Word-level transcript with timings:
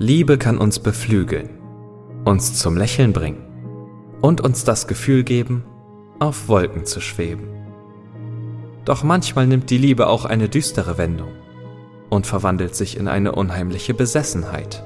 Liebe 0.00 0.38
kann 0.38 0.58
uns 0.58 0.78
beflügeln, 0.78 1.50
uns 2.24 2.54
zum 2.54 2.76
Lächeln 2.76 3.12
bringen 3.12 3.42
und 4.20 4.40
uns 4.40 4.62
das 4.62 4.86
Gefühl 4.86 5.24
geben, 5.24 5.64
auf 6.20 6.46
Wolken 6.46 6.84
zu 6.84 7.00
schweben. 7.00 7.48
Doch 8.84 9.02
manchmal 9.02 9.48
nimmt 9.48 9.70
die 9.70 9.76
Liebe 9.76 10.06
auch 10.06 10.24
eine 10.24 10.48
düstere 10.48 10.98
Wendung 10.98 11.32
und 12.10 12.28
verwandelt 12.28 12.76
sich 12.76 12.96
in 12.96 13.08
eine 13.08 13.32
unheimliche 13.32 13.92
Besessenheit. 13.92 14.84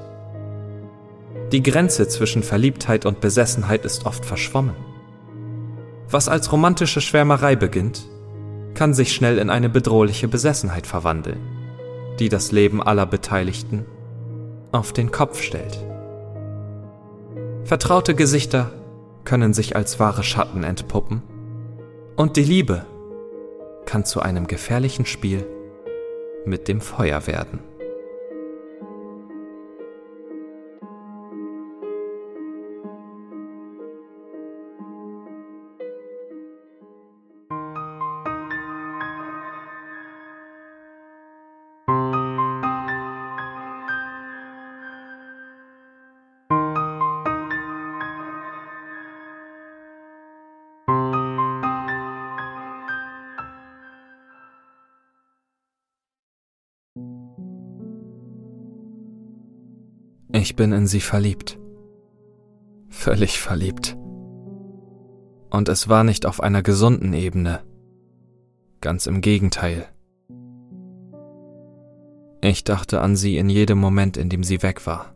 Die 1.51 1.61
Grenze 1.61 2.07
zwischen 2.07 2.41
Verliebtheit 2.41 3.05
und 3.05 3.21
Besessenheit 3.21 3.85
ist 3.85 4.07
oft 4.07 4.25
verschwommen. 4.25 4.75
Was 6.09 6.27
als 6.27 6.51
romantische 6.51 7.01
Schwärmerei 7.01 7.55
beginnt, 7.55 8.09
kann 8.73 8.95
sich 8.95 9.13
schnell 9.13 9.37
in 9.37 9.51
eine 9.51 9.69
bedrohliche 9.69 10.27
Besessenheit 10.27 10.87
verwandeln, 10.87 11.39
die 12.17 12.29
das 12.29 12.51
Leben 12.51 12.81
aller 12.81 13.05
Beteiligten 13.05 13.85
auf 14.73 14.91
den 14.91 15.11
Kopf 15.11 15.41
stellt. 15.41 15.85
Vertraute 17.63 18.15
Gesichter 18.15 18.71
können 19.23 19.53
sich 19.53 19.75
als 19.77 19.99
wahre 19.99 20.23
Schatten 20.23 20.63
entpuppen 20.63 21.21
und 22.17 22.35
die 22.35 22.43
Liebe 22.43 22.85
kann 23.85 24.03
zu 24.03 24.21
einem 24.21 24.47
gefährlichen 24.47 25.05
Spiel 25.05 25.45
mit 26.45 26.67
dem 26.67 26.81
Feuer 26.81 27.25
werden. 27.27 27.59
Ich 60.43 60.57
bin 60.57 60.73
in 60.73 60.87
sie 60.87 60.99
verliebt. 60.99 61.57
Völlig 62.89 63.39
verliebt. 63.39 63.95
Und 65.49 65.69
es 65.69 65.87
war 65.87 66.03
nicht 66.03 66.25
auf 66.25 66.43
einer 66.43 66.61
gesunden 66.61 67.13
Ebene. 67.13 67.61
Ganz 68.81 69.05
im 69.05 69.21
Gegenteil. 69.21 69.87
Ich 72.41 72.65
dachte 72.65 72.99
an 72.99 73.15
sie 73.15 73.37
in 73.37 73.49
jedem 73.49 73.77
Moment, 73.77 74.17
in 74.17 74.27
dem 74.27 74.43
sie 74.43 74.61
weg 74.63 74.85
war. 74.85 75.15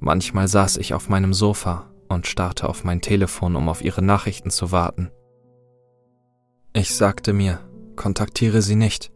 Manchmal 0.00 0.48
saß 0.48 0.76
ich 0.78 0.92
auf 0.92 1.08
meinem 1.08 1.32
Sofa 1.32 1.92
und 2.08 2.26
starrte 2.26 2.68
auf 2.68 2.82
mein 2.82 3.00
Telefon, 3.00 3.54
um 3.54 3.68
auf 3.68 3.84
ihre 3.84 4.02
Nachrichten 4.02 4.50
zu 4.50 4.72
warten. 4.72 5.12
Ich 6.72 6.92
sagte 6.92 7.32
mir, 7.32 7.60
kontaktiere 7.94 8.62
sie 8.62 8.74
nicht. 8.74 9.12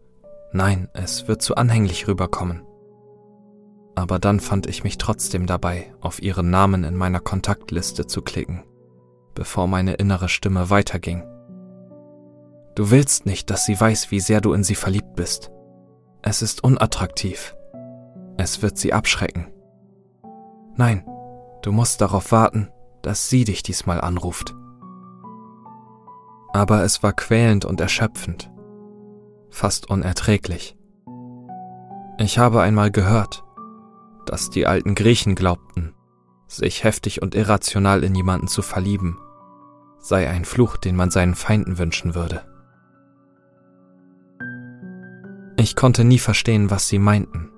Nein, 0.52 0.88
es 0.94 1.26
wird 1.26 1.42
zu 1.42 1.56
anhänglich 1.56 2.06
rüberkommen 2.06 2.62
aber 3.94 4.18
dann 4.18 4.40
fand 4.40 4.66
ich 4.66 4.84
mich 4.84 4.98
trotzdem 4.98 5.46
dabei, 5.46 5.94
auf 6.00 6.20
ihren 6.20 6.50
Namen 6.50 6.84
in 6.84 6.96
meiner 6.96 7.20
Kontaktliste 7.20 8.06
zu 8.06 8.22
klicken, 8.22 8.64
bevor 9.34 9.66
meine 9.66 9.94
innere 9.94 10.28
Stimme 10.28 10.70
weiterging. 10.70 11.22
Du 12.74 12.90
willst 12.90 13.24
nicht, 13.24 13.50
dass 13.50 13.64
sie 13.64 13.80
weiß, 13.80 14.10
wie 14.10 14.20
sehr 14.20 14.40
du 14.40 14.52
in 14.52 14.64
sie 14.64 14.74
verliebt 14.74 15.14
bist. 15.14 15.50
Es 16.22 16.42
ist 16.42 16.64
unattraktiv. 16.64 17.54
Es 18.36 18.62
wird 18.62 18.78
sie 18.78 18.92
abschrecken. 18.92 19.52
Nein, 20.76 21.06
du 21.62 21.70
musst 21.70 22.00
darauf 22.00 22.32
warten, 22.32 22.68
dass 23.02 23.28
sie 23.28 23.44
dich 23.44 23.62
diesmal 23.62 24.00
anruft. 24.00 24.56
Aber 26.52 26.82
es 26.82 27.02
war 27.02 27.12
quälend 27.12 27.64
und 27.64 27.80
erschöpfend, 27.80 28.50
fast 29.50 29.88
unerträglich. 29.88 30.76
Ich 32.18 32.38
habe 32.38 32.62
einmal 32.62 32.90
gehört, 32.90 33.43
dass 34.26 34.50
die 34.50 34.66
alten 34.66 34.94
Griechen 34.94 35.34
glaubten, 35.34 35.94
sich 36.46 36.84
heftig 36.84 37.22
und 37.22 37.34
irrational 37.34 38.04
in 38.04 38.14
jemanden 38.14 38.48
zu 38.48 38.62
verlieben, 38.62 39.18
sei 39.98 40.28
ein 40.28 40.44
Fluch, 40.44 40.76
den 40.76 40.96
man 40.96 41.10
seinen 41.10 41.34
Feinden 41.34 41.78
wünschen 41.78 42.14
würde. 42.14 42.42
Ich 45.56 45.76
konnte 45.76 46.04
nie 46.04 46.18
verstehen, 46.18 46.70
was 46.70 46.88
sie 46.88 46.98
meinten. 46.98 47.50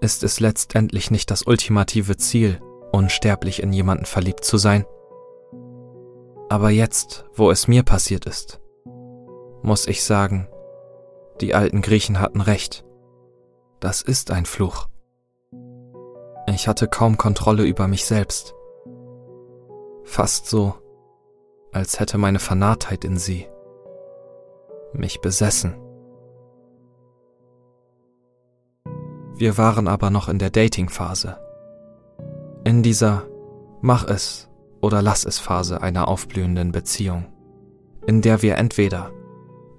Ist 0.00 0.22
es 0.24 0.40
letztendlich 0.40 1.10
nicht 1.10 1.30
das 1.30 1.42
ultimative 1.46 2.16
Ziel, 2.16 2.60
unsterblich 2.92 3.62
in 3.62 3.72
jemanden 3.72 4.04
verliebt 4.04 4.44
zu 4.44 4.58
sein? 4.58 4.84
Aber 6.48 6.70
jetzt, 6.70 7.24
wo 7.34 7.50
es 7.50 7.66
mir 7.66 7.82
passiert 7.82 8.26
ist, 8.26 8.60
muss 9.62 9.86
ich 9.86 10.04
sagen, 10.04 10.48
die 11.40 11.54
alten 11.54 11.82
Griechen 11.82 12.20
hatten 12.20 12.40
recht. 12.40 12.84
Das 13.80 14.00
ist 14.02 14.30
ein 14.30 14.46
Fluch. 14.46 14.88
Ich 16.56 16.68
hatte 16.68 16.88
kaum 16.88 17.18
Kontrolle 17.18 17.64
über 17.64 17.86
mich 17.86 18.06
selbst. 18.06 18.54
Fast 20.04 20.46
so, 20.46 20.72
als 21.70 22.00
hätte 22.00 22.16
meine 22.16 22.38
Vernarrtheit 22.38 23.04
in 23.04 23.18
sie 23.18 23.46
mich 24.94 25.20
besessen. 25.20 25.76
Wir 29.34 29.58
waren 29.58 29.86
aber 29.86 30.08
noch 30.08 30.30
in 30.30 30.38
der 30.38 30.48
Dating-Phase. 30.48 31.36
In 32.64 32.82
dieser 32.82 33.24
Mach 33.82 34.06
es 34.06 34.48
oder 34.80 35.02
lass 35.02 35.26
es 35.26 35.38
Phase 35.38 35.82
einer 35.82 36.08
aufblühenden 36.08 36.72
Beziehung, 36.72 37.26
in 38.06 38.22
der 38.22 38.40
wir 38.40 38.56
entweder 38.56 39.10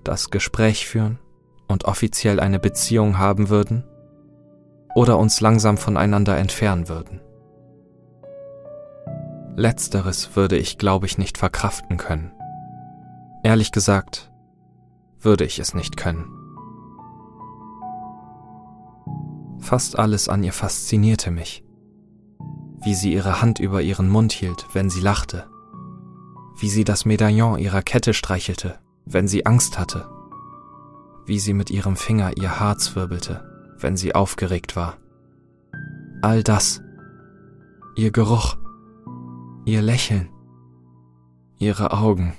das 0.03 0.29
Gespräch 0.29 0.85
führen 0.85 1.17
und 1.67 1.85
offiziell 1.85 2.39
eine 2.39 2.59
Beziehung 2.59 3.17
haben 3.17 3.49
würden 3.49 3.83
oder 4.97 5.19
uns 5.19 5.41
langsam 5.41 5.77
voneinander 5.77 6.37
entfernen 6.37 6.89
würden. 6.89 7.21
Letzteres 9.55 10.35
würde 10.35 10.57
ich, 10.57 10.79
glaube 10.79 11.05
ich, 11.05 11.19
nicht 11.19 11.37
verkraften 11.37 11.97
können. 11.97 12.31
Ehrlich 13.43 13.71
gesagt, 13.71 14.31
würde 15.19 15.45
ich 15.45 15.59
es 15.59 15.75
nicht 15.75 15.97
können. 15.97 16.25
Fast 19.59 19.99
alles 19.99 20.29
an 20.29 20.43
ihr 20.43 20.53
faszinierte 20.53 21.29
mich. 21.29 21.63
Wie 22.81 22.95
sie 22.95 23.13
ihre 23.13 23.39
Hand 23.39 23.59
über 23.59 23.83
ihren 23.83 24.09
Mund 24.09 24.31
hielt, 24.31 24.65
wenn 24.73 24.89
sie 24.89 25.01
lachte. 25.01 25.45
Wie 26.57 26.69
sie 26.69 26.85
das 26.85 27.05
Medaillon 27.05 27.59
ihrer 27.59 27.83
Kette 27.83 28.15
streichelte, 28.15 28.79
wenn 29.05 29.27
sie 29.27 29.45
Angst 29.45 29.77
hatte. 29.77 30.09
Wie 31.27 31.37
sie 31.37 31.53
mit 31.53 31.69
ihrem 31.69 31.97
Finger 31.97 32.35
ihr 32.35 32.59
Haar 32.59 32.79
zwirbelte, 32.79 33.56
wenn 33.79 33.97
sie 33.97 34.15
aufgeregt 34.15 34.75
war. 34.75 34.97
All 36.21 36.43
das, 36.43 36.81
ihr 37.95 38.11
Geruch, 38.11 38.57
ihr 39.65 39.81
Lächeln, 39.81 40.29
ihre 41.59 41.91
Augen. 41.91 42.33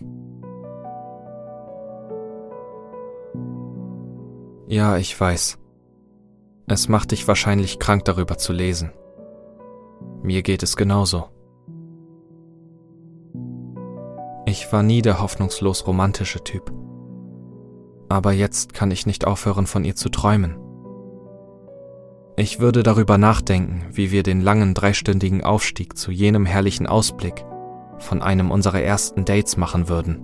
Ja, 4.68 4.98
ich 4.98 5.18
weiß. 5.18 5.58
Es 6.66 6.88
macht 6.88 7.12
dich 7.12 7.26
wahrscheinlich 7.26 7.78
krank 7.78 8.04
darüber 8.04 8.36
zu 8.36 8.52
lesen. 8.52 8.92
Mir 10.22 10.42
geht 10.42 10.62
es 10.62 10.76
genauso. 10.76 11.30
Ich 14.44 14.72
war 14.72 14.82
nie 14.82 15.02
der 15.02 15.20
hoffnungslos 15.20 15.86
romantische 15.86 16.42
Typ. 16.44 16.72
Aber 18.08 18.32
jetzt 18.32 18.74
kann 18.74 18.90
ich 18.90 19.06
nicht 19.06 19.26
aufhören, 19.26 19.66
von 19.66 19.84
ihr 19.84 19.94
zu 19.94 20.08
träumen. 20.08 20.56
Ich 22.38 22.60
würde 22.60 22.84
darüber 22.84 23.18
nachdenken, 23.18 23.82
wie 23.90 24.12
wir 24.12 24.22
den 24.22 24.40
langen 24.40 24.72
dreistündigen 24.72 25.42
Aufstieg 25.42 25.98
zu 25.98 26.12
jenem 26.12 26.46
herrlichen 26.46 26.86
Ausblick 26.86 27.44
von 27.98 28.22
einem 28.22 28.52
unserer 28.52 28.80
ersten 28.80 29.24
Dates 29.24 29.56
machen 29.56 29.88
würden. 29.88 30.20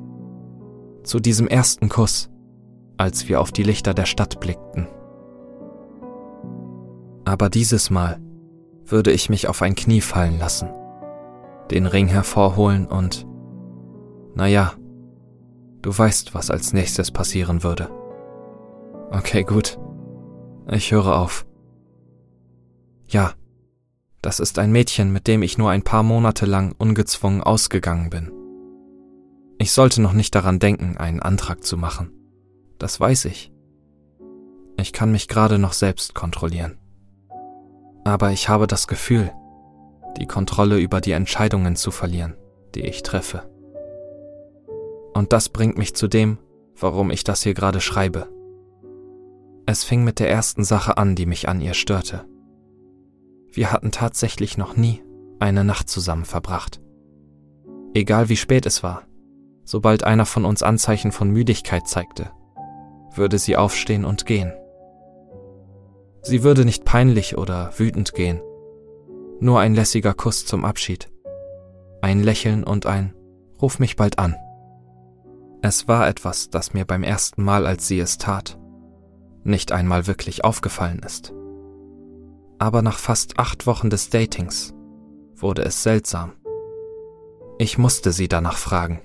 Zu 1.02 1.18
diesem 1.18 1.48
ersten 1.48 1.88
Kuss, 1.88 2.30
als 2.98 3.28
wir 3.28 3.40
auf 3.40 3.50
die 3.50 3.64
Lichter 3.64 3.94
der 3.94 4.06
Stadt 4.06 4.38
blickten. 4.38 4.86
Aber 7.24 7.50
dieses 7.50 7.90
Mal 7.90 8.20
würde 8.86 9.10
ich 9.10 9.28
mich 9.28 9.48
auf 9.48 9.60
ein 9.60 9.74
Knie 9.74 10.00
fallen 10.00 10.38
lassen, 10.38 10.68
den 11.72 11.86
Ring 11.86 12.06
hervorholen 12.06 12.86
und, 12.86 13.26
naja, 14.36 14.74
du 15.82 15.98
weißt, 15.98 16.32
was 16.32 16.52
als 16.52 16.72
nächstes 16.72 17.10
passieren 17.10 17.64
würde. 17.64 17.90
Okay, 19.10 19.42
gut. 19.42 19.80
Ich 20.70 20.92
höre 20.92 21.18
auf. 21.18 21.44
Ja, 23.14 23.32
das 24.22 24.40
ist 24.40 24.58
ein 24.58 24.72
Mädchen, 24.72 25.12
mit 25.12 25.28
dem 25.28 25.44
ich 25.44 25.56
nur 25.56 25.70
ein 25.70 25.84
paar 25.84 26.02
Monate 26.02 26.46
lang 26.46 26.74
ungezwungen 26.76 27.44
ausgegangen 27.44 28.10
bin. 28.10 28.32
Ich 29.56 29.70
sollte 29.70 30.02
noch 30.02 30.14
nicht 30.14 30.34
daran 30.34 30.58
denken, 30.58 30.96
einen 30.96 31.22
Antrag 31.22 31.62
zu 31.62 31.76
machen. 31.76 32.10
Das 32.80 32.98
weiß 32.98 33.26
ich. 33.26 33.52
Ich 34.76 34.92
kann 34.92 35.12
mich 35.12 35.28
gerade 35.28 35.60
noch 35.60 35.74
selbst 35.74 36.16
kontrollieren. 36.16 36.76
Aber 38.04 38.32
ich 38.32 38.48
habe 38.48 38.66
das 38.66 38.88
Gefühl, 38.88 39.30
die 40.18 40.26
Kontrolle 40.26 40.80
über 40.80 41.00
die 41.00 41.12
Entscheidungen 41.12 41.76
zu 41.76 41.92
verlieren, 41.92 42.34
die 42.74 42.82
ich 42.82 43.04
treffe. 43.04 43.48
Und 45.14 45.32
das 45.32 45.50
bringt 45.50 45.78
mich 45.78 45.94
zu 45.94 46.08
dem, 46.08 46.38
warum 46.80 47.12
ich 47.12 47.22
das 47.22 47.44
hier 47.44 47.54
gerade 47.54 47.80
schreibe. 47.80 48.26
Es 49.66 49.84
fing 49.84 50.02
mit 50.02 50.18
der 50.18 50.30
ersten 50.30 50.64
Sache 50.64 50.96
an, 50.96 51.14
die 51.14 51.26
mich 51.26 51.48
an 51.48 51.60
ihr 51.60 51.74
störte. 51.74 52.24
Wir 53.54 53.70
hatten 53.70 53.92
tatsächlich 53.92 54.58
noch 54.58 54.76
nie 54.76 55.00
eine 55.38 55.62
Nacht 55.62 55.88
zusammen 55.88 56.24
verbracht. 56.24 56.80
Egal 57.94 58.28
wie 58.28 58.36
spät 58.36 58.66
es 58.66 58.82
war, 58.82 59.02
sobald 59.64 60.02
einer 60.02 60.26
von 60.26 60.44
uns 60.44 60.64
Anzeichen 60.64 61.12
von 61.12 61.30
Müdigkeit 61.30 61.86
zeigte, 61.86 62.32
würde 63.14 63.38
sie 63.38 63.56
aufstehen 63.56 64.04
und 64.04 64.26
gehen. 64.26 64.52
Sie 66.22 66.42
würde 66.42 66.64
nicht 66.64 66.84
peinlich 66.84 67.38
oder 67.38 67.70
wütend 67.78 68.12
gehen, 68.12 68.40
nur 69.38 69.60
ein 69.60 69.74
lässiger 69.74 70.14
Kuss 70.14 70.46
zum 70.46 70.64
Abschied, 70.64 71.12
ein 72.02 72.24
Lächeln 72.24 72.64
und 72.64 72.86
ein 72.86 73.14
Ruf 73.62 73.78
mich 73.78 73.94
bald 73.94 74.18
an. 74.18 74.34
Es 75.62 75.86
war 75.86 76.08
etwas, 76.08 76.50
das 76.50 76.74
mir 76.74 76.84
beim 76.84 77.04
ersten 77.04 77.44
Mal, 77.44 77.66
als 77.66 77.86
sie 77.86 78.00
es 78.00 78.18
tat, 78.18 78.58
nicht 79.44 79.70
einmal 79.70 80.08
wirklich 80.08 80.44
aufgefallen 80.44 80.98
ist. 80.98 81.32
Aber 82.58 82.82
nach 82.82 82.98
fast 82.98 83.38
acht 83.38 83.66
Wochen 83.66 83.90
des 83.90 84.10
Datings 84.10 84.74
wurde 85.34 85.62
es 85.62 85.82
seltsam. 85.82 86.32
Ich 87.58 87.78
musste 87.78 88.12
sie 88.12 88.28
danach 88.28 88.56
fragen. 88.56 89.00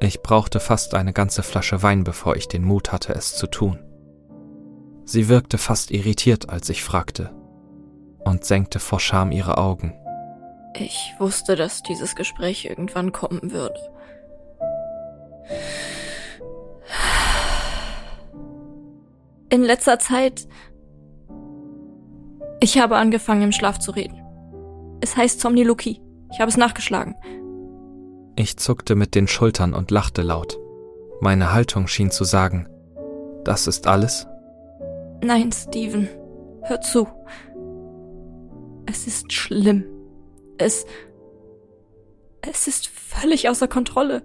Ich 0.00 0.22
brauchte 0.22 0.60
fast 0.60 0.94
eine 0.94 1.12
ganze 1.12 1.42
Flasche 1.42 1.82
Wein, 1.82 2.04
bevor 2.04 2.36
ich 2.36 2.48
den 2.48 2.62
Mut 2.64 2.92
hatte, 2.92 3.14
es 3.14 3.34
zu 3.34 3.46
tun. 3.46 3.78
Sie 5.04 5.28
wirkte 5.28 5.56
fast 5.56 5.90
irritiert, 5.90 6.50
als 6.50 6.68
ich 6.68 6.82
fragte, 6.82 7.30
und 8.24 8.44
senkte 8.44 8.78
vor 8.78 9.00
Scham 9.00 9.32
ihre 9.32 9.56
Augen. 9.56 9.94
Ich 10.74 11.14
wusste, 11.18 11.56
dass 11.56 11.82
dieses 11.82 12.14
Gespräch 12.14 12.66
irgendwann 12.66 13.12
kommen 13.12 13.52
würde. 13.52 13.80
In 19.48 19.62
letzter 19.62 19.98
Zeit. 19.98 20.46
Ich 22.60 22.78
habe 22.78 22.96
angefangen, 22.96 23.42
im 23.42 23.52
Schlaf 23.52 23.78
zu 23.78 23.90
reden. 23.90 24.22
Es 25.00 25.16
heißt 25.16 25.40
Somniloquie. 25.40 26.00
Ich 26.32 26.40
habe 26.40 26.50
es 26.50 26.56
nachgeschlagen. 26.56 27.14
Ich 28.36 28.56
zuckte 28.56 28.94
mit 28.94 29.14
den 29.14 29.28
Schultern 29.28 29.74
und 29.74 29.90
lachte 29.90 30.22
laut. 30.22 30.58
Meine 31.20 31.52
Haltung 31.52 31.86
schien 31.86 32.10
zu 32.10 32.24
sagen, 32.24 32.68
das 33.44 33.66
ist 33.66 33.86
alles? 33.86 34.26
Nein, 35.22 35.50
Steven, 35.52 36.08
hör 36.62 36.80
zu. 36.80 37.08
Es 38.86 39.06
ist 39.06 39.32
schlimm. 39.32 39.84
Es. 40.58 40.86
Es 42.42 42.68
ist 42.68 42.88
völlig 42.88 43.48
außer 43.48 43.68
Kontrolle. 43.68 44.22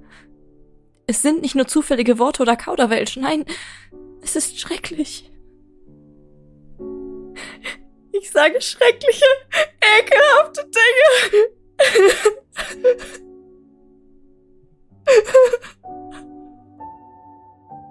Es 1.08 1.22
sind 1.22 1.42
nicht 1.42 1.56
nur 1.56 1.68
zufällige 1.68 2.20
Worte 2.20 2.44
oder 2.44 2.56
Kauderwelsch, 2.56 3.18
nein, 3.18 3.46
es 4.22 4.36
ist 4.36 4.60
schrecklich. 4.60 5.31
Ich 8.14 8.32
sage 8.32 8.62
schreckliche, 8.62 9.26
ekelhafte 10.00 10.70
Dinge. 10.70 11.48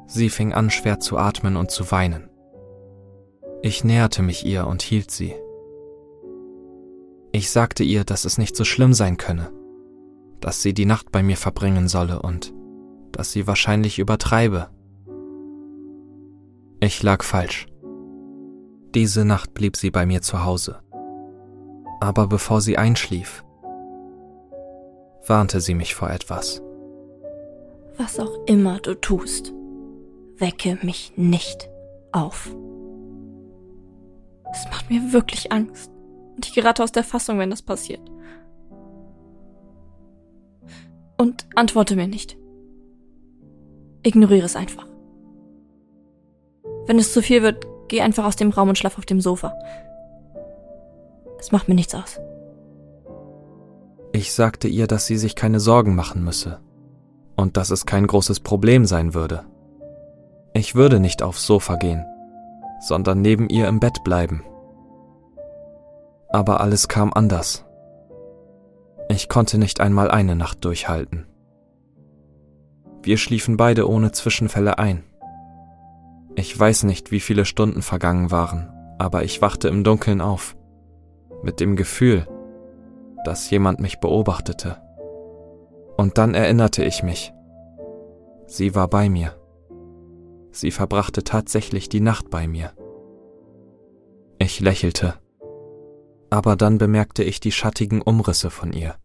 Sie 0.07 0.29
fing 0.29 0.53
an 0.53 0.71
schwer 0.71 1.01
zu 1.01 1.17
atmen 1.19 1.57
und 1.57 1.71
zu 1.71 1.91
weinen. 1.91 2.29
Ich 3.63 3.85
näherte 3.85 4.23
mich 4.23 4.45
ihr 4.45 4.67
und 4.67 4.83
hielt 4.83 5.11
sie. 5.11 5.35
Ich 7.33 7.51
sagte 7.51 7.85
ihr, 7.85 8.05
dass 8.05 8.25
es 8.25 8.37
nicht 8.37 8.57
so 8.57 8.65
schlimm 8.65 8.93
sein 8.93 9.17
könne, 9.19 9.53
dass 10.41 10.63
sie 10.63 10.75
die 10.75 10.87
Nacht 10.87 11.13
bei 11.13 11.23
mir 11.23 11.37
verbringen 11.37 11.87
solle 11.87 12.23
und 12.23 12.53
dass 13.13 13.33
sie 13.33 13.47
wahrscheinlich 13.47 13.99
übertreibe. 13.99 14.71
Ich 16.81 17.03
lag 17.03 17.23
falsch. 17.23 17.70
Diese 18.95 19.25
Nacht 19.25 19.55
blieb 19.55 19.77
sie 19.77 19.91
bei 19.91 20.05
mir 20.05 20.21
zu 20.21 20.45
Hause. 20.45 20.81
Aber 22.01 22.27
bevor 22.27 22.61
sie 22.61 22.77
einschlief, 22.77 23.45
warnte 25.27 25.61
sie 25.61 25.75
mich 25.75 25.95
vor 25.95 26.11
etwas. 26.11 26.61
Was 27.97 28.19
auch 28.19 28.35
immer 28.47 28.81
du 28.81 28.95
tust, 28.95 29.53
wecke 30.39 30.79
mich 30.83 31.13
nicht 31.17 31.71
auf. 32.11 32.55
Es 34.53 34.65
macht 34.65 34.91
mir 34.91 35.13
wirklich 35.13 35.53
Angst. 35.53 35.93
Und 36.35 36.47
ich 36.47 36.55
gerate 36.55 36.83
aus 36.83 36.91
der 36.91 37.05
Fassung, 37.05 37.39
wenn 37.39 37.51
das 37.51 37.63
passiert. 37.63 38.01
Und 41.17 41.47
antworte 41.55 41.95
mir 41.95 42.09
nicht. 42.09 42.37
Ignoriere 44.03 44.47
es 44.47 44.57
einfach. 44.57 44.87
Wenn 46.87 46.99
es 46.99 47.13
zu 47.13 47.23
viel 47.23 47.43
wird, 47.43 47.67
geh 47.91 48.01
einfach 48.01 48.25
aus 48.25 48.37
dem 48.37 48.51
Raum 48.51 48.71
und 48.71 48.79
schlaf 48.79 48.97
auf 48.97 49.05
dem 49.05 49.21
Sofa. 49.21 49.53
Es 51.39 51.53
macht 51.53 51.69
mir 51.69 51.75
nichts 51.75 51.95
aus. 51.95 52.19
Ich 54.13 54.33
sagte 54.33 54.69
ihr, 54.69 54.87
dass 54.87 55.07
sie 55.07 55.17
sich 55.17 55.37
keine 55.37 55.61
Sorgen 55.61 55.95
machen 55.95 56.25
müsse 56.25 56.61
und 57.37 57.57
dass 57.57 57.71
es 57.71 57.87
kein 57.87 58.07
großes 58.07 58.41
Problem 58.41 58.87
sein 58.87 59.13
würde. 59.13 59.45
Ich 60.55 60.75
würde 60.75 61.01
nicht 61.01 61.23
aufs 61.23 61.47
Sofa 61.47 61.77
gehen, 61.77 62.05
sondern 62.81 63.21
neben 63.21 63.49
ihr 63.49 63.69
im 63.69 63.81
Bett 63.81 64.03
bleiben. 64.05 64.43
Aber 66.31 66.61
alles 66.61 66.89
kam 66.89 67.13
anders. 67.13 67.65
Ich 69.09 69.29
konnte 69.29 69.59
nicht 69.59 69.81
einmal 69.81 70.11
eine 70.11 70.37
Nacht 70.37 70.65
durchhalten. 70.65 71.27
Wir 73.03 73.17
schliefen 73.17 73.57
beide 73.57 73.89
ohne 73.89 74.13
Zwischenfälle 74.13 74.79
ein. 74.79 75.05
Ich 76.37 76.59
weiß 76.59 76.85
nicht, 76.85 77.11
wie 77.11 77.21
viele 77.21 77.45
Stunden 77.45 77.83
vergangen 77.83 78.31
waren, 78.31 78.73
aber 78.99 79.25
ich 79.25 79.43
wachte 79.43 79.69
im 79.69 79.85
Dunkeln 79.85 80.21
auf, 80.21 80.57
mit 81.43 81.61
dem 81.61 81.77
Gefühl, 81.77 82.27
dass 83.25 83.51
jemand 83.51 83.81
mich 83.81 84.01
beobachtete. 84.01 84.81
Und 85.97 86.19
dann 86.19 86.35
erinnerte 86.35 86.85
ich 86.85 87.03
mich. 87.03 87.33
Sie 88.47 88.75
war 88.75 88.89
bei 88.89 89.09
mir. 89.09 89.37
Sie 90.51 90.71
verbrachte 90.71 91.23
tatsächlich 91.23 91.89
die 91.89 92.01
Nacht 92.01 92.31
bei 92.31 92.49
mir. 92.49 92.73
Ich 94.39 94.61
lächelte. 94.61 95.15
Aber 96.31 96.57
dann 96.57 96.79
bemerkte 96.79 97.23
ich 97.23 97.41
die 97.41 97.53
schattigen 97.53 98.01
Umrisse 98.01 98.51
von 98.51 98.73
ihr, 98.73 98.97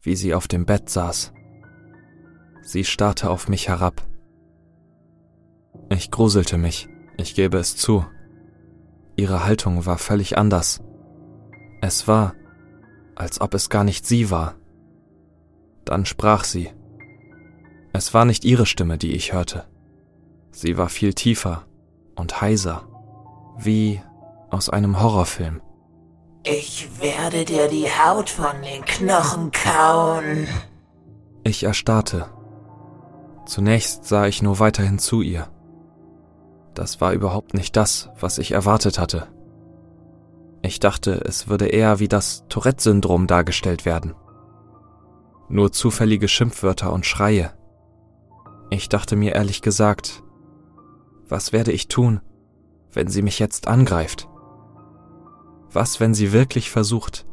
wie 0.00 0.16
sie 0.16 0.34
auf 0.34 0.48
dem 0.48 0.66
Bett 0.66 0.88
saß. 0.88 1.32
Sie 2.62 2.84
starrte 2.84 3.30
auf 3.30 3.48
mich 3.48 3.68
herab. 3.68 4.06
Ich 5.88 6.10
gruselte 6.10 6.58
mich, 6.58 6.88
ich 7.16 7.34
gebe 7.34 7.58
es 7.58 7.76
zu. 7.76 8.04
Ihre 9.14 9.44
Haltung 9.44 9.86
war 9.86 9.98
völlig 9.98 10.36
anders. 10.36 10.82
Es 11.80 12.08
war, 12.08 12.34
als 13.14 13.40
ob 13.40 13.54
es 13.54 13.70
gar 13.70 13.84
nicht 13.84 14.06
sie 14.06 14.30
war. 14.30 14.56
Dann 15.84 16.04
sprach 16.04 16.44
sie. 16.44 16.70
Es 17.92 18.12
war 18.12 18.24
nicht 18.24 18.44
ihre 18.44 18.66
Stimme, 18.66 18.98
die 18.98 19.12
ich 19.12 19.32
hörte. 19.32 19.64
Sie 20.50 20.76
war 20.76 20.88
viel 20.88 21.14
tiefer 21.14 21.64
und 22.16 22.40
heiser, 22.40 22.88
wie 23.58 24.00
aus 24.50 24.68
einem 24.68 25.00
Horrorfilm. 25.00 25.62
Ich 26.44 26.88
werde 27.00 27.44
dir 27.44 27.68
die 27.68 27.86
Haut 27.86 28.28
von 28.28 28.62
den 28.62 28.84
Knochen 28.84 29.50
kauen. 29.50 30.46
Ich 31.44 31.64
erstarrte. 31.64 32.28
Zunächst 33.46 34.04
sah 34.04 34.26
ich 34.26 34.42
nur 34.42 34.58
weiterhin 34.58 34.98
zu 34.98 35.22
ihr. 35.22 35.48
Das 36.76 37.00
war 37.00 37.14
überhaupt 37.14 37.54
nicht 37.54 37.74
das, 37.74 38.10
was 38.20 38.36
ich 38.36 38.52
erwartet 38.52 38.98
hatte. 38.98 39.28
Ich 40.60 40.78
dachte, 40.78 41.22
es 41.24 41.48
würde 41.48 41.68
eher 41.68 42.00
wie 42.00 42.06
das 42.06 42.44
Tourette-Syndrom 42.50 43.26
dargestellt 43.26 43.86
werden. 43.86 44.14
Nur 45.48 45.72
zufällige 45.72 46.28
Schimpfwörter 46.28 46.92
und 46.92 47.06
Schreie. 47.06 47.54
Ich 48.68 48.90
dachte 48.90 49.16
mir 49.16 49.34
ehrlich 49.34 49.62
gesagt, 49.62 50.22
was 51.26 51.54
werde 51.54 51.72
ich 51.72 51.88
tun, 51.88 52.20
wenn 52.92 53.08
sie 53.08 53.22
mich 53.22 53.38
jetzt 53.38 53.68
angreift? 53.68 54.28
Was, 55.72 55.98
wenn 55.98 56.12
sie 56.12 56.32
wirklich 56.32 56.70
versucht, 56.70 57.26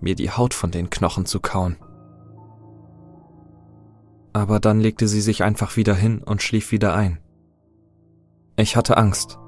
mir 0.00 0.14
die 0.14 0.30
Haut 0.30 0.54
von 0.54 0.70
den 0.70 0.88
Knochen 0.88 1.26
zu 1.26 1.40
kauen? 1.40 1.76
Aber 4.32 4.60
dann 4.60 4.80
legte 4.80 5.08
sie 5.08 5.20
sich 5.20 5.42
einfach 5.42 5.76
wieder 5.76 5.94
hin 5.94 6.22
und 6.22 6.42
schlief 6.42 6.72
wieder 6.72 6.94
ein. 6.94 7.18
Ich 8.58 8.74
hatte 8.74 8.96
Angst, 8.96 9.38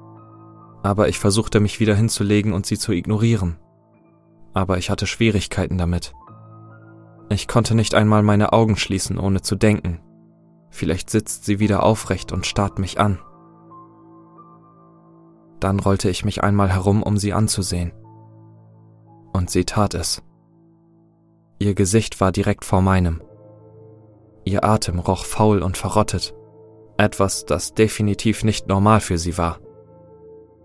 aber 0.83 1.09
ich 1.09 1.19
versuchte 1.19 1.59
mich 1.59 1.81
wieder 1.81 1.95
hinzulegen 1.95 2.53
und 2.53 2.65
sie 2.65 2.77
zu 2.77 2.93
ignorieren. 2.93 3.59
Aber 4.53 4.77
ich 4.77 4.89
hatte 4.89 5.05
Schwierigkeiten 5.05 5.77
damit. 5.77 6.13
Ich 7.29 7.49
konnte 7.49 7.75
nicht 7.75 7.93
einmal 7.93 8.23
meine 8.23 8.53
Augen 8.53 8.77
schließen, 8.77 9.19
ohne 9.19 9.41
zu 9.41 9.57
denken. 9.57 9.99
Vielleicht 10.69 11.09
sitzt 11.09 11.43
sie 11.43 11.59
wieder 11.59 11.83
aufrecht 11.83 12.31
und 12.31 12.45
starrt 12.45 12.79
mich 12.79 13.01
an. 13.01 13.19
Dann 15.59 15.81
rollte 15.81 16.09
ich 16.09 16.23
mich 16.23 16.41
einmal 16.41 16.69
herum, 16.69 17.03
um 17.03 17.17
sie 17.17 17.33
anzusehen. 17.33 17.91
Und 19.33 19.49
sie 19.49 19.65
tat 19.65 19.93
es. 19.93 20.23
Ihr 21.59 21.75
Gesicht 21.75 22.21
war 22.21 22.31
direkt 22.31 22.63
vor 22.63 22.81
meinem. 22.81 23.21
Ihr 24.45 24.63
Atem 24.63 24.99
roch 24.99 25.25
faul 25.25 25.61
und 25.61 25.75
verrottet, 25.75 26.33
etwas, 27.01 27.45
das 27.45 27.73
definitiv 27.73 28.43
nicht 28.43 28.67
normal 28.67 29.01
für 29.01 29.17
sie 29.17 29.37
war. 29.37 29.59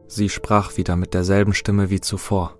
Sie 0.07 0.29
sprach 0.29 0.77
wieder 0.77 0.97
mit 0.97 1.15
derselben 1.15 1.53
Stimme 1.53 1.91
wie 1.91 2.01
zuvor. 2.01 2.57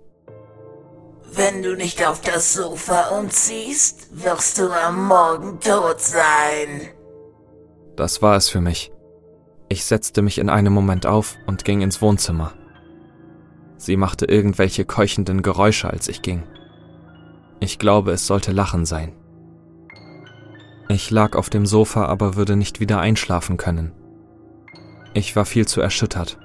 Wenn 1.33 1.61
du 1.61 1.75
nicht 1.75 2.05
auf 2.05 2.21
das 2.21 2.53
Sofa 2.53 3.09
umziehst, 3.17 4.07
wirst 4.11 4.57
du 4.57 4.69
am 4.71 5.07
Morgen 5.07 5.59
tot 5.59 5.99
sein. 5.99 6.89
Das 7.95 8.21
war 8.21 8.35
es 8.35 8.49
für 8.49 8.61
mich. 8.61 8.91
Ich 9.69 9.83
setzte 9.85 10.21
mich 10.21 10.37
in 10.37 10.49
einem 10.49 10.73
Moment 10.73 11.05
auf 11.05 11.35
und 11.45 11.65
ging 11.65 11.81
ins 11.81 12.01
Wohnzimmer. 12.01 12.53
Sie 13.77 13.97
machte 13.97 14.25
irgendwelche 14.25 14.85
keuchenden 14.85 15.41
Geräusche, 15.41 15.89
als 15.89 16.07
ich 16.07 16.21
ging. 16.21 16.43
Ich 17.59 17.77
glaube, 17.79 18.11
es 18.11 18.25
sollte 18.27 18.51
Lachen 18.51 18.85
sein. 18.85 19.13
Ich 20.89 21.11
lag 21.11 21.35
auf 21.35 21.49
dem 21.49 21.65
Sofa, 21.65 22.05
aber 22.05 22.35
würde 22.35 22.55
nicht 22.55 22.79
wieder 22.79 22.99
einschlafen 22.99 23.57
können. 23.57 23.91
Ich 25.13 25.35
war 25.35 25.45
viel 25.45 25.67
zu 25.67 25.81
erschüttert. 25.81 26.39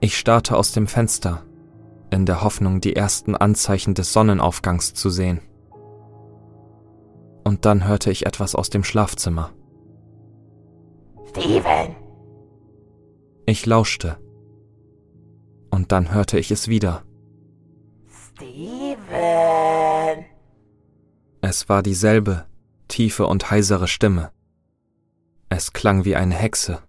Ich 0.00 0.16
starrte 0.16 0.56
aus 0.56 0.72
dem 0.72 0.86
Fenster, 0.86 1.44
in 2.10 2.26
der 2.26 2.42
Hoffnung, 2.42 2.80
die 2.80 2.96
ersten 2.96 3.36
Anzeichen 3.36 3.94
des 3.94 4.12
Sonnenaufgangs 4.12 4.94
zu 4.94 5.10
sehen. 5.10 5.40
Und 7.44 7.64
dann 7.64 7.86
hörte 7.86 8.10
ich 8.10 8.26
etwas 8.26 8.54
aus 8.54 8.70
dem 8.70 8.84
Schlafzimmer. 8.84 9.50
Steven! 11.30 11.96
Ich 13.46 13.64
lauschte. 13.64 14.18
Und 15.70 15.92
dann 15.92 16.12
hörte 16.12 16.38
ich 16.38 16.50
es 16.50 16.68
wieder. 16.68 17.02
Steven! 18.06 19.87
Es 21.40 21.68
war 21.68 21.82
dieselbe, 21.82 22.46
tiefe 22.88 23.26
und 23.26 23.50
heisere 23.50 23.86
Stimme. 23.86 24.32
Es 25.48 25.72
klang 25.72 26.04
wie 26.04 26.16
eine 26.16 26.34
Hexe. 26.34 26.82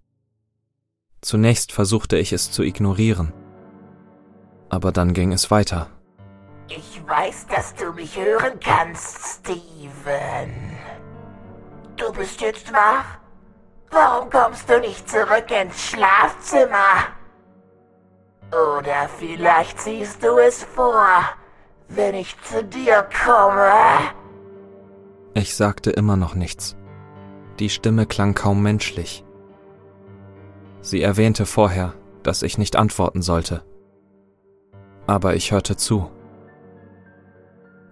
Zunächst 1.21 1.71
versuchte 1.71 2.17
ich 2.17 2.33
es 2.33 2.51
zu 2.51 2.63
ignorieren. 2.63 3.31
Aber 4.69 4.91
dann 4.91 5.13
ging 5.13 5.33
es 5.33 5.51
weiter. 5.51 5.89
Ich 6.67 7.01
weiß, 7.07 7.47
dass 7.47 7.75
du 7.75 7.91
mich 7.93 8.17
hören 8.17 8.59
kannst, 8.59 9.39
Steven. 9.39 10.77
Du 11.95 12.11
bist 12.13 12.41
jetzt 12.41 12.71
wach? 12.73 13.19
Warum 13.91 14.29
kommst 14.29 14.69
du 14.69 14.79
nicht 14.79 15.09
zurück 15.09 15.49
ins 15.49 15.89
Schlafzimmer? 15.89 17.07
Oder 18.51 19.09
vielleicht 19.17 19.79
siehst 19.79 20.23
du 20.23 20.37
es 20.37 20.63
vor, 20.63 21.21
wenn 21.87 22.15
ich 22.15 22.35
zu 22.41 22.63
dir 22.63 23.07
komme. 23.25 23.71
Ich 25.39 25.55
sagte 25.55 25.91
immer 25.91 26.17
noch 26.17 26.35
nichts. 26.35 26.75
Die 27.59 27.69
Stimme 27.69 28.05
klang 28.05 28.35
kaum 28.35 28.61
menschlich. 28.61 29.23
Sie 30.81 31.01
erwähnte 31.01 31.45
vorher, 31.45 31.93
dass 32.23 32.43
ich 32.43 32.57
nicht 32.57 32.75
antworten 32.75 33.21
sollte. 33.21 33.63
Aber 35.07 35.35
ich 35.35 35.53
hörte 35.53 35.77
zu. 35.77 36.11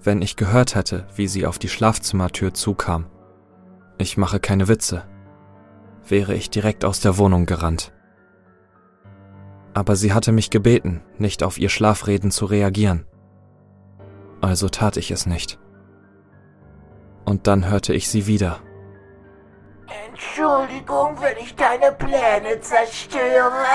Wenn 0.03 0.21
ich 0.21 0.35
gehört 0.35 0.75
hätte, 0.75 1.07
wie 1.15 1.29
sie 1.29 1.45
auf 1.45 1.57
die 1.57 1.69
Schlafzimmertür 1.69 2.53
zukam, 2.53 3.05
ich 3.97 4.17
mache 4.17 4.41
keine 4.41 4.67
Witze, 4.67 5.05
wäre 6.05 6.33
ich 6.35 6.49
direkt 6.49 6.83
aus 6.83 6.99
der 6.99 7.17
Wohnung 7.17 7.45
gerannt. 7.45 7.93
Aber 9.73 9.95
sie 9.95 10.11
hatte 10.11 10.33
mich 10.33 10.49
gebeten, 10.49 11.01
nicht 11.17 11.43
auf 11.43 11.57
ihr 11.57 11.69
Schlafreden 11.69 12.29
zu 12.29 12.43
reagieren. 12.43 13.05
Also 14.41 14.67
tat 14.67 14.97
ich 14.97 15.11
es 15.11 15.25
nicht. 15.25 15.59
Und 17.27 17.45
dann 17.45 17.69
hörte 17.69 17.93
ich 17.93 18.07
sie 18.07 18.25
wieder. 18.25 18.61
Entschuldigung, 20.07 21.17
wenn 21.19 21.35
ich 21.43 21.53
deine 21.55 21.91
Pläne 21.91 22.61
zerstöre. 22.61 23.65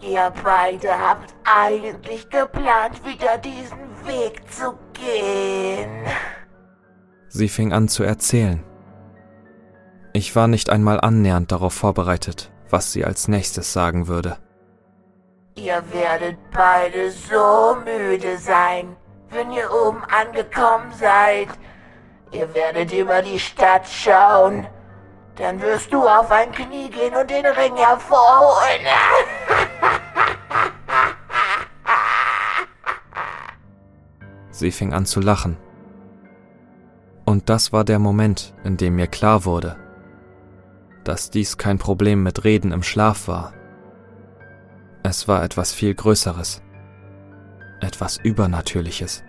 Ihr 0.00 0.32
beide 0.42 0.98
habt 0.98 1.34
eigentlich 1.44 2.30
geplant, 2.30 3.04
wieder 3.04 3.36
diesen 3.36 4.06
Weg 4.06 4.40
zu 4.50 4.72
gehen. 4.94 6.06
Sie 7.28 7.50
fing 7.50 7.74
an 7.74 7.88
zu 7.88 8.02
erzählen. 8.02 8.64
Ich 10.14 10.34
war 10.34 10.48
nicht 10.48 10.70
einmal 10.70 11.02
annähernd 11.02 11.52
darauf 11.52 11.74
vorbereitet, 11.74 12.50
was 12.70 12.92
sie 12.92 13.04
als 13.04 13.28
nächstes 13.28 13.74
sagen 13.74 14.08
würde. 14.08 14.38
Ihr 15.58 15.82
werdet 15.92 16.38
beide 16.52 17.10
so 17.10 17.76
müde 17.84 18.38
sein, 18.38 18.96
wenn 19.30 19.50
ihr 19.50 19.68
oben 19.72 20.04
angekommen 20.04 20.92
seid. 20.92 21.48
Ihr 22.30 22.54
werdet 22.54 22.92
über 22.92 23.22
die 23.22 23.40
Stadt 23.40 23.88
schauen. 23.88 24.68
Dann 25.34 25.60
wirst 25.60 25.92
du 25.92 26.06
auf 26.06 26.30
ein 26.30 26.52
Knie 26.52 26.90
gehen 26.90 27.16
und 27.16 27.28
den 27.28 27.44
Ring 27.44 27.74
hervorholen. 27.74 28.86
Sie 34.52 34.70
fing 34.70 34.92
an 34.92 35.06
zu 35.06 35.20
lachen. 35.20 35.56
Und 37.24 37.48
das 37.48 37.72
war 37.72 37.82
der 37.82 37.98
Moment, 37.98 38.54
in 38.62 38.76
dem 38.76 38.94
mir 38.94 39.08
klar 39.08 39.44
wurde, 39.44 39.76
dass 41.02 41.30
dies 41.30 41.58
kein 41.58 41.78
Problem 41.78 42.22
mit 42.22 42.44
Reden 42.44 42.70
im 42.70 42.84
Schlaf 42.84 43.26
war. 43.26 43.54
Es 45.10 45.26
war 45.26 45.42
etwas 45.42 45.72
viel 45.72 45.94
Größeres, 45.94 46.60
etwas 47.80 48.18
Übernatürliches. 48.18 49.24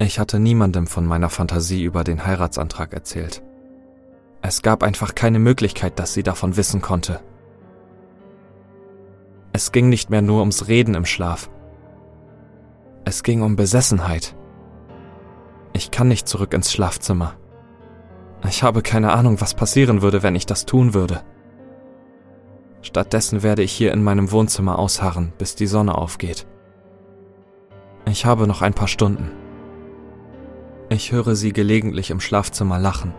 Ich 0.00 0.18
hatte 0.18 0.40
niemandem 0.40 0.88
von 0.88 1.06
meiner 1.06 1.30
Fantasie 1.30 1.84
über 1.84 2.02
den 2.02 2.26
Heiratsantrag 2.26 2.92
erzählt. 2.92 3.40
Es 4.42 4.62
gab 4.62 4.82
einfach 4.82 5.14
keine 5.14 5.38
Möglichkeit, 5.38 6.00
dass 6.00 6.12
sie 6.12 6.24
davon 6.24 6.56
wissen 6.56 6.82
konnte. 6.82 7.20
Es 9.52 9.70
ging 9.70 9.88
nicht 9.88 10.10
mehr 10.10 10.20
nur 10.20 10.40
ums 10.40 10.66
Reden 10.66 10.96
im 10.96 11.04
Schlaf. 11.04 11.48
Es 13.04 13.22
ging 13.22 13.42
um 13.42 13.54
Besessenheit. 13.54 14.34
Ich 15.72 15.92
kann 15.92 16.08
nicht 16.08 16.26
zurück 16.26 16.52
ins 16.52 16.72
Schlafzimmer. 16.72 17.34
Ich 18.48 18.64
habe 18.64 18.82
keine 18.82 19.12
Ahnung, 19.12 19.40
was 19.40 19.54
passieren 19.54 20.02
würde, 20.02 20.24
wenn 20.24 20.34
ich 20.34 20.46
das 20.46 20.66
tun 20.66 20.94
würde. 20.94 21.22
Stattdessen 22.84 23.42
werde 23.42 23.62
ich 23.62 23.72
hier 23.72 23.92
in 23.92 24.04
meinem 24.04 24.30
Wohnzimmer 24.30 24.78
ausharren, 24.78 25.32
bis 25.38 25.56
die 25.56 25.66
Sonne 25.66 25.96
aufgeht. 25.96 26.46
Ich 28.04 28.26
habe 28.26 28.46
noch 28.46 28.60
ein 28.60 28.74
paar 28.74 28.88
Stunden. 28.88 29.30
Ich 30.90 31.10
höre 31.10 31.34
sie 31.34 31.54
gelegentlich 31.54 32.10
im 32.10 32.20
Schlafzimmer 32.20 32.78
lachen. 32.78 33.14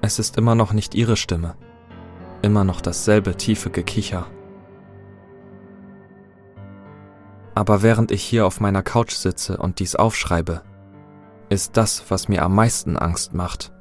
Es 0.00 0.20
ist 0.20 0.38
immer 0.38 0.54
noch 0.54 0.72
nicht 0.72 0.94
ihre 0.94 1.16
Stimme, 1.16 1.56
immer 2.40 2.62
noch 2.62 2.80
dasselbe 2.80 3.36
tiefe 3.36 3.68
Gekicher. 3.68 4.26
Aber 7.56 7.82
während 7.82 8.12
ich 8.12 8.22
hier 8.22 8.46
auf 8.46 8.60
meiner 8.60 8.84
Couch 8.84 9.12
sitze 9.12 9.56
und 9.56 9.80
dies 9.80 9.96
aufschreibe, 9.96 10.62
ist 11.48 11.76
das, 11.76 12.04
was 12.08 12.28
mir 12.28 12.44
am 12.44 12.54
meisten 12.54 12.96
Angst 12.96 13.34
macht. 13.34 13.72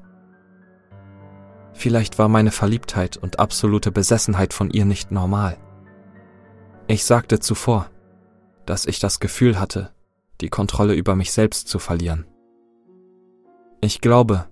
Vielleicht 1.80 2.20
war 2.20 2.28
meine 2.28 2.52
Verliebtheit 2.52 3.16
und 3.16 3.40
absolute 3.40 3.90
Besessenheit 3.90 4.54
von 4.54 4.70
ihr 4.70 4.84
nicht 4.84 5.12
normal. 5.12 5.56
Ich 6.88 7.06
sagte 7.06 7.40
zuvor, 7.40 7.90
dass 8.66 8.86
ich 8.86 9.00
das 9.00 9.22
Gefühl 9.22 9.62
hatte, 9.62 9.94
die 10.42 10.50
Kontrolle 10.50 10.94
über 10.94 11.16
mich 11.16 11.32
selbst 11.32 11.70
zu 11.70 11.80
verlieren. 11.80 12.26
Ich 13.80 14.02
glaube, 14.02 14.50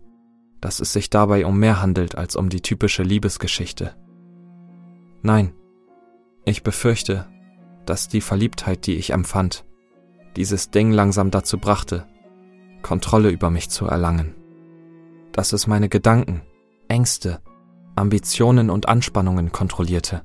dass 0.61 0.79
es 0.79 0.93
sich 0.93 1.09
dabei 1.09 1.45
um 1.45 1.59
mehr 1.59 1.81
handelt 1.81 2.15
als 2.15 2.37
um 2.37 2.47
die 2.47 2.61
typische 2.61 3.03
Liebesgeschichte. 3.03 3.93
Nein, 5.21 5.53
ich 6.45 6.63
befürchte, 6.63 7.27
dass 7.85 8.07
die 8.07 8.21
Verliebtheit, 8.21 8.87
die 8.87 8.95
ich 8.95 9.09
empfand, 9.09 9.65
dieses 10.37 10.71
Ding 10.71 10.93
langsam 10.93 11.29
dazu 11.29 11.57
brachte, 11.57 12.07
Kontrolle 12.83 13.31
über 13.31 13.49
mich 13.49 13.69
zu 13.69 13.85
erlangen. 13.85 14.33
Dass 15.33 15.51
es 15.51 15.67
meine 15.67 15.89
Gedanken, 15.89 16.41
Ängste, 16.87 17.41
Ambitionen 17.95 18.69
und 18.69 18.87
Anspannungen 18.87 19.51
kontrollierte. 19.51 20.23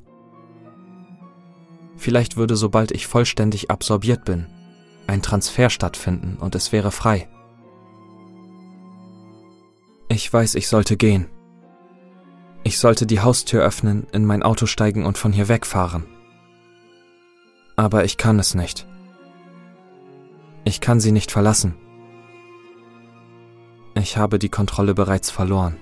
Vielleicht 1.96 2.36
würde, 2.36 2.56
sobald 2.56 2.92
ich 2.92 3.06
vollständig 3.06 3.70
absorbiert 3.70 4.24
bin, 4.24 4.46
ein 5.06 5.22
Transfer 5.22 5.70
stattfinden 5.70 6.36
und 6.40 6.54
es 6.54 6.72
wäre 6.72 6.90
frei. 6.90 7.28
Ich 10.08 10.30
weiß, 10.30 10.56
ich 10.56 10.68
sollte 10.68 10.96
gehen. 10.96 11.28
Ich 12.64 12.78
sollte 12.78 13.06
die 13.06 13.20
Haustür 13.20 13.62
öffnen, 13.62 14.06
in 14.12 14.24
mein 14.24 14.42
Auto 14.42 14.66
steigen 14.66 15.04
und 15.06 15.18
von 15.18 15.32
hier 15.32 15.48
wegfahren. 15.48 16.04
Aber 17.76 18.04
ich 18.04 18.18
kann 18.18 18.38
es 18.38 18.54
nicht. 18.54 18.86
Ich 20.64 20.80
kann 20.80 21.00
sie 21.00 21.12
nicht 21.12 21.32
verlassen. 21.32 21.74
Ich 23.94 24.16
habe 24.16 24.38
die 24.38 24.48
Kontrolle 24.48 24.94
bereits 24.94 25.30
verloren. 25.30 25.76